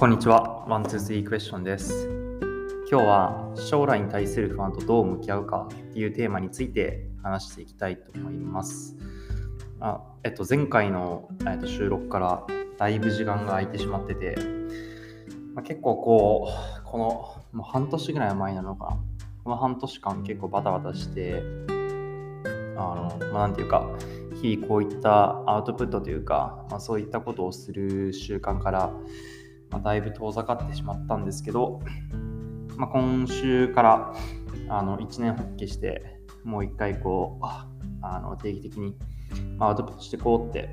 [0.00, 0.64] こんにちは。
[0.66, 2.08] ワン、ツー、スリークエスチョンです。
[2.90, 8.96] 今日は将来に対する不安とどう向き合うかっていうテーマについて話していきたいと思います。
[9.78, 12.46] あえっと、前回の、えっと、収録から
[12.78, 14.38] だいぶ時間が空いてしまってて、
[15.54, 17.04] まあ、結構こう、この
[17.52, 19.00] もう半年ぐらい前なのかな。
[19.44, 21.42] この半年間結構バタバタして、
[22.78, 23.86] あの、まあ、なんていうか、
[24.40, 28.90] 日々こういったアウトプットというか、まあ、そういったことをする習慣から、
[29.70, 31.80] まあ、だいぶ遠ざかってしまったんですけど、
[32.76, 34.14] まあ、今週から
[34.68, 37.44] あの一年発起して、もう一回こう、
[38.02, 38.96] あの定期的に
[39.58, 40.70] アウトプットしていこうって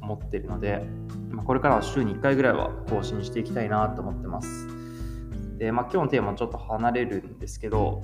[0.00, 0.86] 思ってるので、
[1.30, 4.68] まあ、これからは週に1回ぐらいは更新していきたいなと思ってます。
[5.58, 8.02] で、まあ、今日のテーマちょっと離れるんですけど、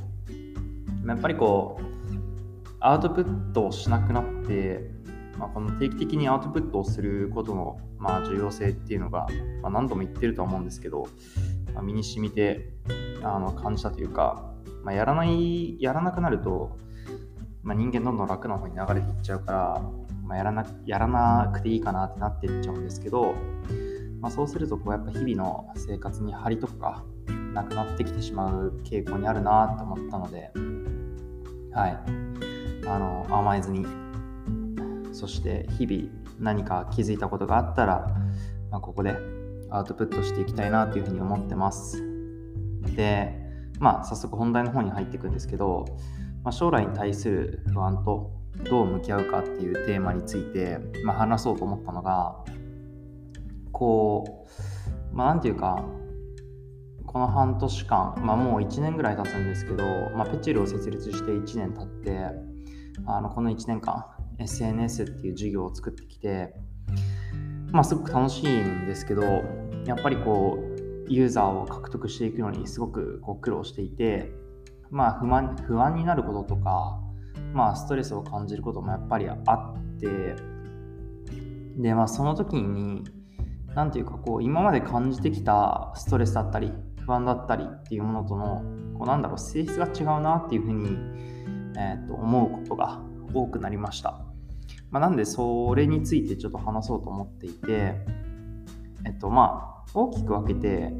[1.06, 1.84] やっぱりこう、
[2.80, 4.90] アウトプットをしなくなって、
[5.38, 9.26] まあ、この定期的にアウトプットをすることの、まあ、重要性っていうのが、
[9.62, 11.08] まあ、何度も言ってると思うんですけど、
[11.74, 12.70] まあ、身に染みて
[13.22, 14.52] あの感じたというか、
[14.84, 16.78] まあ、やらない、やらなくなると、
[17.64, 19.82] まあ、人間どんどん楽な方に流れていっちゃうから、
[20.22, 23.34] まあ、やらなやらなくていいかなってなっていっちゃうんですけど、
[24.20, 27.04] まあ、そうするとこうやっぱ日々の生活に張りとか
[27.54, 30.52] なくなってきてしまう傾向にあるなと思ったので、
[31.72, 31.98] はい、
[32.86, 33.84] あの甘えずに
[35.12, 38.06] そして日々何か気づいたことがあったら、
[38.70, 39.16] まあ、ここで
[39.70, 42.02] アウトプットしていきたいなというふうに思ってます。
[42.94, 43.32] で、
[43.78, 45.84] まあ早速本題の方に入っていくんですけど、
[46.44, 48.32] まあ、将来に対する不安と
[48.64, 52.36] どう向き合うかっていうテーマについて、まあ、話そうと思ったのが、
[53.72, 54.46] こ
[55.12, 55.84] う、まあなんていうか、
[57.04, 59.84] この半年間、まあもう1年ぐらい経つんですけど、
[60.14, 62.30] まあ、ペチルを設立して1年経って、
[63.06, 64.06] あのこの1年間、
[64.38, 66.54] SNS っていう授業を作ってきて、
[67.72, 69.22] まあ、すごく楽しいんですけど、
[69.86, 70.58] やっぱりこ
[71.08, 74.32] う、ユーザーを獲得していくのにすごくこう苦労していて、
[74.90, 77.00] まあ不満、不安になることとか、
[77.52, 80.36] まあ、ストレスを感じることもやっぱりあって、
[81.76, 83.04] で、まあ、その時に、
[83.74, 88.62] なんていうか、こう、今まで感じてきたストレスだったり、不安だったりっていうものとの、
[88.98, 90.98] こう、なんだろう、性質が違うなっていうふうに、
[91.78, 93.00] えー、と思うことが
[93.32, 94.25] 多くなりました。
[94.90, 97.94] まあ、なんでそれについてちょっと話そうと思っていて、
[99.04, 100.92] えっとまあ大きく分けて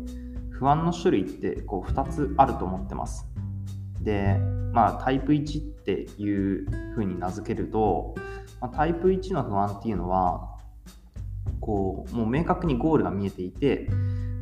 [0.51, 3.27] 不安の種類ってこう2つあると思ってます。
[4.01, 4.39] で、
[4.73, 8.15] まあタイプ1っていうふうに名付けると、
[8.61, 10.57] まあ、タイプ1の不安っていうのは
[11.61, 13.89] こうもう明確にゴールが見えていて、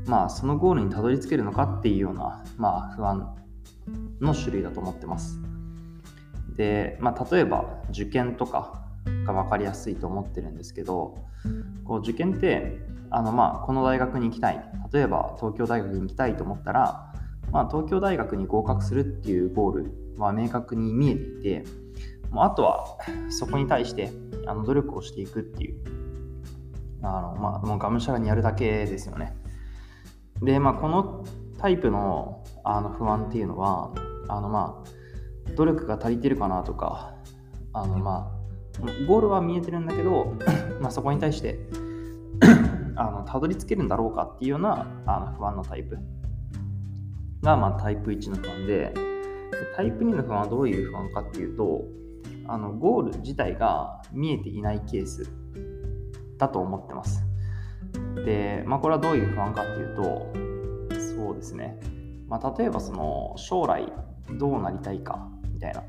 [0.06, 3.34] まあそのゴールにたどり着けるのかっていうような、まあ、不安
[4.20, 5.38] の種類だと思ってます。
[6.56, 8.83] で、まあ、例えば受験とか
[9.26, 11.18] が分かりやすいと思ってるんですけど
[11.84, 12.78] こう受験って
[13.10, 17.12] あの、まあ、この大学に行きたい例えば東京大学に行きたいと思ったら、
[17.50, 21.64] まあ、東京大学に合格するっていうゴールは明確に見えていて
[22.30, 22.98] もうあとは
[23.30, 24.10] そこに対して
[24.46, 25.80] あの努力をしていくっていう
[27.02, 29.36] あの、まあ、もうがむしゃらにやるだけですよね。
[30.42, 31.24] で、まあ、この
[31.58, 33.92] タイプのあの不安っていうのは
[34.28, 37.14] あのまあ努力が足りてるかなとか
[37.72, 38.33] あのまあ
[39.06, 40.34] ゴールは見えてるんだけど、
[40.80, 41.58] まあ、そこに対して
[42.96, 45.98] あのたどり着けるんだろうかっていうようなあの不安のタイプ。
[47.44, 48.92] が、まあ、タイプ1の不安で
[49.76, 51.84] タイプ2の不安はどういう不安かっていうと
[52.48, 55.30] あのゴール自体が見えていないケース
[56.38, 57.22] だと思ってます。
[58.24, 60.32] で、まあ、これはどういう不安かっていうと
[60.98, 61.78] そうですね、
[62.28, 63.92] まあ、例えばその将来
[64.38, 65.82] どうなりたいかみたいな、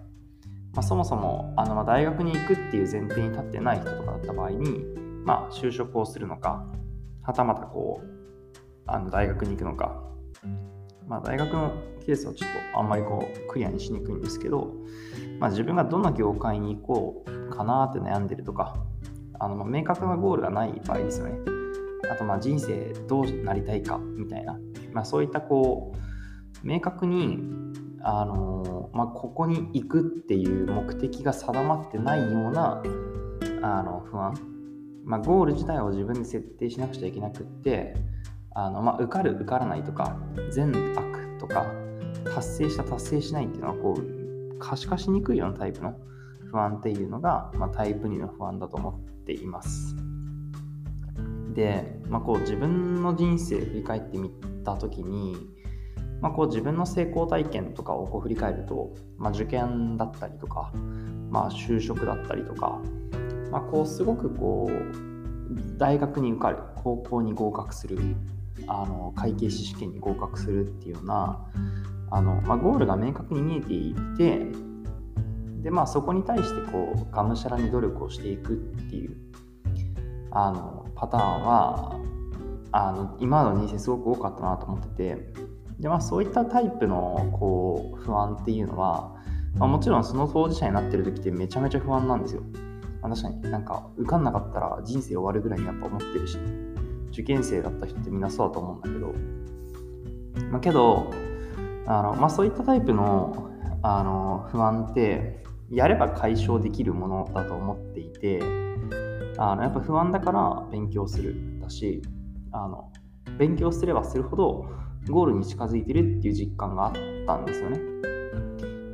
[0.75, 4.83] まあ、そもそもあの大学に行くっていう前提に立ってない人とかだった場合に、
[5.23, 6.65] まあ、就職をするのか
[7.23, 8.07] はたまたこう
[8.85, 10.03] あの大学に行くのか、
[11.07, 11.73] まあ、大学の
[12.05, 14.73] ケースはちょっとあんまりこうクリアにしにくいんですけど、
[15.39, 18.75] まあ、自分がどの業界に行こうかなって悩んでるとか
[19.39, 21.39] あのま明確なゴールがない場合ですよね。
[22.11, 24.59] あとまあ人生どうなりたいかみたいな、
[24.93, 27.39] まあ、そういったこう明確に
[28.07, 32.83] あのまあ、ここに行くっていう目的が定まってないような
[33.63, 34.37] あの不安、
[35.03, 37.95] まあ、ゴール自体を自分で設定しなくちゃいけなくって
[38.53, 40.19] あの、まあ、受かる受からないとか
[40.51, 41.65] 善悪とか
[42.35, 45.95] 達成した達成しないっていうのはこう可視化しにくいようなタイプの
[46.51, 49.95] 不安っていうのが、まあ、タイプ2の不安だと思っています。
[51.55, 54.29] で、まあ、こう自分の人生振り返ってみ
[54.63, 55.54] た時に
[56.25, 60.71] まあ、こう自分の成功体験とかをこう振り返ると、まあ、受験だったりとか、
[61.29, 62.81] まあ、就職だったりとか、
[63.51, 67.99] まあ、こうすごくこう大学に受かる高校に合格する
[68.65, 71.45] あの会計士試験に合格するっていうような
[72.09, 74.47] あの、まあ、ゴールが明確に見えていて
[75.61, 78.55] で、まあ、そこに対してこうがむしゃらに努力をしていくっ
[78.89, 79.15] ていう
[80.31, 81.99] あのパターンは
[82.71, 85.44] あの今の人生すごく多かったなと思ってて
[85.85, 89.15] で、まあ、そういったタイプのこう不安っていうのは、
[89.53, 92.41] まあ、もちろんその当事者になってる時ってめちゃめちゃ不安なんですよ。
[93.03, 96.39] まあ、確かになんか受かんなかったら人生終わるぐらいにやっぱ思ってるし
[97.11, 101.13] 受験生だった人ってみんなそうだと思うんだけど、まあ、けど
[101.85, 103.51] あの、まあ、そういったタイプの
[103.83, 108.41] あの不安ってやれば解消できるものだと思っていて
[109.37, 112.01] あのやっぱ不安だから勉強するだし
[112.51, 112.91] あの
[113.37, 116.93] 勉強すればするほどゴールに近づいてるっていう実感があっ
[117.25, 117.79] たんですよね。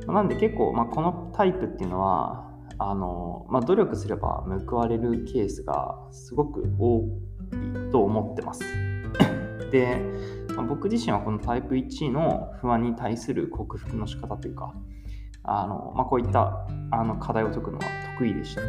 [0.06, 7.00] なんで結構、まあ、このタイプっていうのはあの、まあ、努力すれば報われるケースがすごく多
[7.88, 8.62] いと思ってます。
[9.70, 9.96] で、
[10.54, 14.74] まあ、僕自身はこのタイプ1の不安に対する克服の仕方というか
[15.44, 17.84] あの、まあ、こういったあの課題を解くのは
[18.18, 18.62] 得意でした。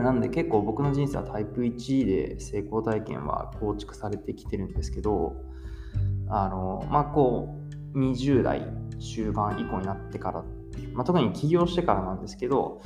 [0.00, 5.36] なんで結構僕の人生はタイプ1で成功体験は構築されてきてるんですけど、
[6.34, 7.54] あの、まあ、こ
[7.94, 8.66] う、20代
[8.98, 10.42] 終盤以降になってから、
[10.94, 12.80] まあ、特に起業してからなんですけど、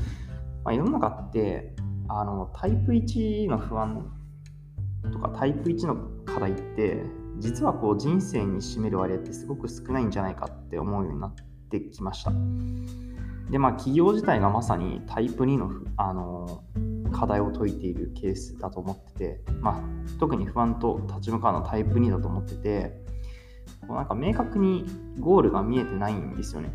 [0.64, 1.75] まあ、世の中って、
[2.08, 4.10] あの、タイプ1の不安
[5.12, 7.04] とかタイプ1の課題って、
[7.38, 11.34] 実はこう人生に占める割合ってすごく少ないんじゃないかって思うようになっ
[11.70, 12.32] てきました。
[13.50, 16.64] で、まあ、企業自体がまさにタイプ2のあの
[17.12, 23.06] 課題を解いているケースだと思ってて、まあ、特に不安と立ち向かうのはタイプ2だと思ってて、
[23.87, 24.85] こうなんか明確に
[25.19, 26.71] ゴールが見えてないんですよね。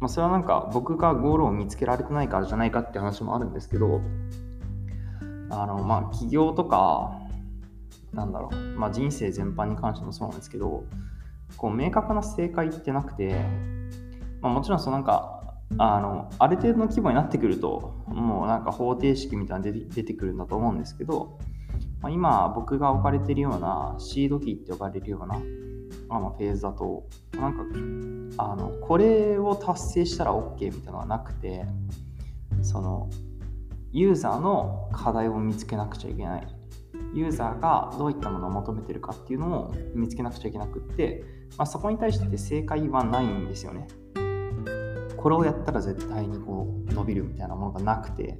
[0.00, 4.00] まあ、それはなんか僕がゴールを見つけられてないからじゃないかって話もあるんですけど、
[5.50, 7.20] あのまあ起業とか、
[8.12, 10.84] なんだろう、まあ、人生全般に関してもそうなんですけど、
[11.56, 13.44] こう明確な正解ってなくて、
[14.40, 15.40] まあ、もちろんそのなんか
[15.78, 21.38] あのある程度の規模になってくるともうなんか方程式みたいなの出てくるんだと思うんですけど、
[22.00, 25.40] まあ、今僕が置かれてるようなシードキーって呼ばれるような
[26.10, 27.54] あのフェーズだとなん
[28.36, 31.64] かあのこれを達成したら OK みたいなのはなくて
[32.62, 33.08] その
[33.92, 36.46] ユーザーの課題を見つけなくちゃいけない。
[37.12, 41.24] ユーザーがどういったものを求めてるかっていうのを見つけなくちゃいけなくって、
[41.56, 43.88] まあ、そこに対して正解はないんですよね。
[45.16, 48.38] これをやったら絶対にこう伸びるみたいなものがなくて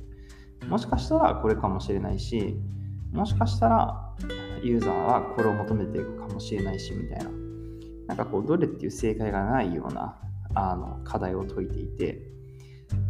[0.67, 2.57] もしかしたらこれかもしれないし
[3.13, 4.15] もしかしたら
[4.63, 7.50] ユーザーはこれを求めていくかもしれないしみたいな。
[8.11, 10.19] なんかこうどれっていう正解がないような
[10.57, 12.21] あの課題を解いていて、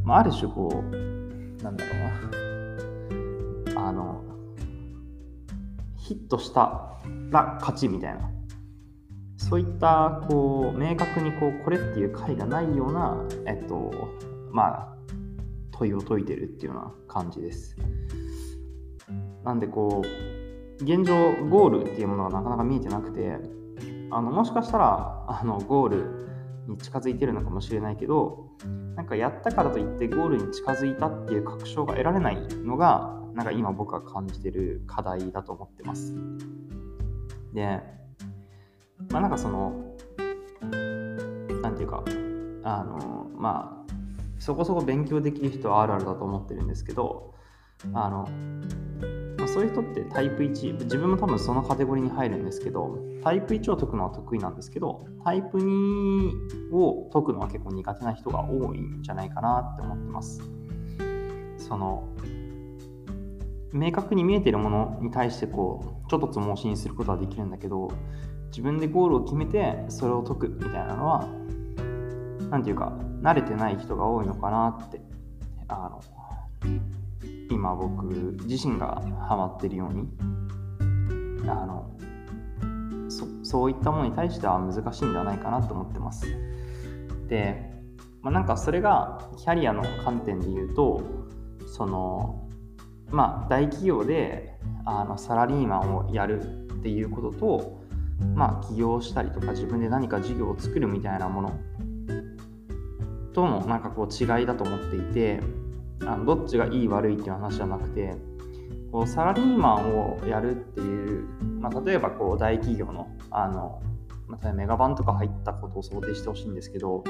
[0.05, 0.91] まあ、ある種こう
[1.63, 1.91] なんだろ
[3.71, 4.23] うなあの
[5.97, 6.99] ヒットした
[7.31, 8.31] ら勝ちみたいな
[9.39, 13.91] そういったこう明確にこうこれっていう解がないような、えっと
[14.53, 14.97] まあ、
[15.71, 17.75] 問いを解いてるっていうような感じです。
[19.45, 21.15] なんでこう現状
[21.49, 23.39] ゴールっていうものがなかなか見えてなくて
[24.11, 26.29] あのもしかしたらあのゴール
[26.69, 28.51] に近づいてるのかもしれないけど
[28.97, 36.15] なんかやったからといってゴールに近づいたっていう確証が得られないのがなんか今僕が感じてる課題だと思ってます。
[37.53, 37.81] で、
[39.11, 39.97] まあなんかその、
[41.63, 42.05] なんていうか、
[42.65, 43.93] あの、まあ、
[44.39, 47.35] そこそこ勉強できる人はあるあるだと思ってるんですけど、
[47.95, 48.29] あの、
[49.53, 60.41] そういう人ってタイプ1、自分も多分そのカテゴリーに入るんですけど、タイプ1を解くのは得意なんですけど、タイプ2を解くのは結構苦手な人が多いんじゃないかなって思ってます。
[61.59, 62.09] その、
[63.73, 67.89] 明確に見えてるものに対してこうちょっとつ盲信することはできるんだけど
[68.49, 71.29] 自分でゴールを決めてそれを解くみたいなのは
[72.51, 72.93] 何ていうか
[73.23, 75.01] 慣れてない人が多いのかなって
[75.69, 76.03] あの
[77.51, 78.07] 今僕
[78.45, 80.09] 自身がハマってるように
[81.49, 81.91] あの
[83.09, 86.27] そそういったものに対しては難しいんではないかなと思ってます。
[87.29, 87.71] で、
[88.23, 91.03] まあ、なんかそれがキャリアの観点で言うと
[91.67, 92.47] その
[93.13, 94.55] まあ、大企業で
[94.85, 97.81] あのサラリーマンをやるっていうことと、
[98.35, 101.61] まあ、起業したりとか自分で何か事業を作るみたいなもの
[103.33, 105.41] とのなんかこう違いだと思っていて
[106.07, 108.15] あのどっちがいい悪いっていう話じゃなくて
[108.93, 111.25] こうサラリーマンをやるっていう、
[111.61, 113.83] まあ、例えばこう大企業のあの、
[114.27, 117.05] まあ、メガバンとか入ったことを想定してほしいんですけど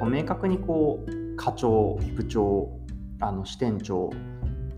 [0.00, 2.70] こう明確にこう課長部長
[3.20, 4.10] あの支店長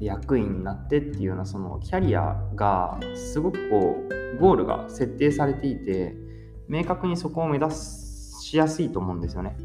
[0.01, 6.17] 役員になってっていうようなそのキャリアがすごくこうゴールが設定されていて
[6.69, 9.57] 明確にそこを目指しやすいと思うんですよね。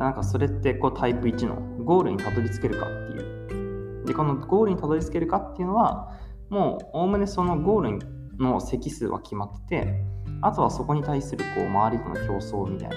[0.00, 4.04] なんかそれってこうタイプ1のゴールにたどり着けるかっていう。
[4.06, 7.98] で、このゴールにたどり着けるかっていうのはもうおおむねそのゴール
[8.38, 10.04] の席数は決まってて
[10.40, 12.96] あとはそこに対するこう周りとの競争みたいな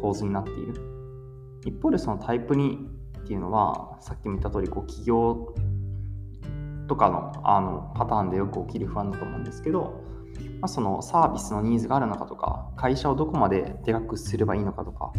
[0.00, 0.80] 構図になっている。
[1.66, 2.78] 一方でそのタイプ2
[3.22, 5.52] っていうのはさっきも言った通りこう企業
[6.86, 10.04] とかのあのパターンでよく起きる不安だと思うんですけど、
[10.60, 15.12] まあ、そのサービスのニーズがあるのかとか会社をどこまででかくすればいいのかとか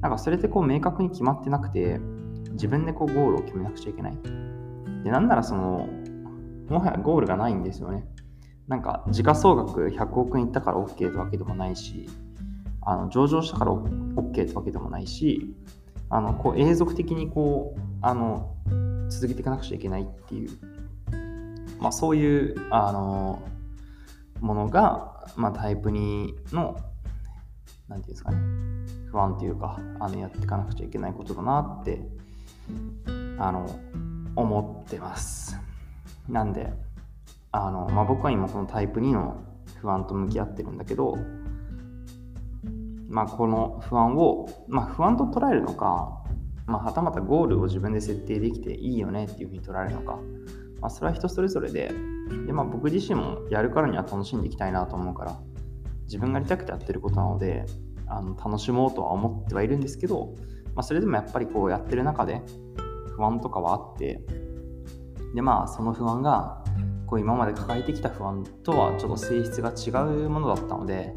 [0.00, 1.98] なんかそれってこう明確に決まってなくて
[2.52, 4.18] 自分でこうゴールを決めなくちゃいけない。
[5.04, 5.88] でなんならその
[6.68, 8.06] もはやゴールがないんですよね。
[8.68, 12.08] なんか時価総額100億円いったから OK ってわけでもないし
[12.82, 15.54] あの上場したから OK ってわけでもないし
[16.10, 18.56] あのこう永続的にこうあの
[19.08, 20.50] 続けていかなくちゃいけないっていう、
[21.78, 23.42] まあ、そういうあの
[24.40, 26.86] ものが、まあ、タイプ2の何て
[27.88, 28.75] 言うんですかね。
[29.16, 32.06] 不安というかあのやっていかなくちゃいけないことだなって
[33.38, 33.66] あの
[34.36, 35.58] 思ってます。
[36.28, 36.70] なんで
[37.50, 39.42] あの、まあ、僕は今このタイプ2の
[39.80, 41.16] 不安と向き合ってるんだけど
[43.08, 46.22] まあ、この不安を、まあ、不安と捉えるのか、
[46.66, 50.18] まあ、はたまたゴールを自分で設定できていいよねっていうふうに捉えるのか、
[50.80, 51.94] まあ、それは人それぞれで
[52.46, 55.38] で、まあ、僕自身もやるからには楽しんでいきたいなと思うから
[56.02, 57.64] 自分がやりたくてやってることなので
[58.08, 60.34] あの楽しもうとは思ってはいるんですけど、
[60.74, 62.42] まあ、それでもやっぱりこうやってる中で
[63.16, 64.20] 不安とかはあって
[65.34, 66.62] でまあその不安が
[67.06, 69.90] こう今まで抱えてきた不安とはちょっと性質が違
[70.24, 71.14] うものだったので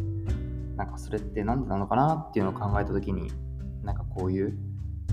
[0.76, 3.32] なんかそれって何でなのかなっていうのを考えた時に
[3.84, 4.58] なんかこういう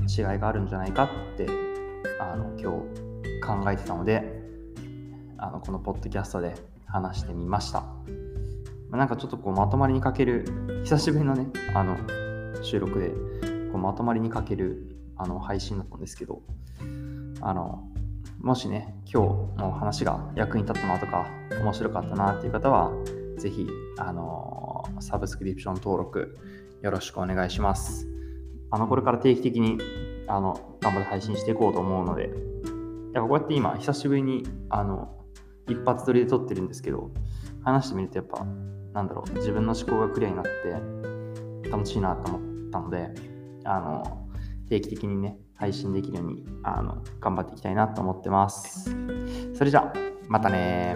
[0.07, 1.05] 違いがあるんじゃないか
[1.35, 1.47] って
[2.21, 4.43] あの今日考えてたので
[5.39, 6.55] あのこのポッドキャストで
[6.87, 7.85] 話してみました。
[8.91, 10.45] なんかちょっとこうまとまりにかける
[10.85, 11.97] 久しぶりのねあの
[12.63, 13.09] 収録で
[13.71, 16.43] こうまとまりにかけるあの配信だったんですけど
[17.41, 17.89] あの
[18.41, 21.27] もしね今日の話が役に立ったなとか
[21.61, 22.93] 面白かったなっていう方は
[23.39, 23.67] ぜひ、
[23.99, 26.39] あの、サブスクリプション登録
[26.83, 28.09] よろしくお願いします。
[28.71, 29.79] あの、これから定期的に、
[30.27, 32.33] あの、頑張って配信していこうと思うので、やっ
[33.13, 35.15] ぱこうやって今、久しぶりに、あの、
[35.69, 37.11] 一発撮りで撮ってるんですけど、
[37.67, 38.45] 話してみるとやっぱ、
[38.95, 43.11] なんだろう、自分の思考がクリアになって、楽しいなと思ったので、
[43.65, 44.29] あの、
[44.69, 48.95] 定期的にね、配信できるように、あの、頑張っていきたいなと思ってます。
[49.55, 49.93] それじゃあ、
[50.29, 50.95] またね